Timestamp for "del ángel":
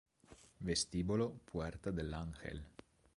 1.91-2.65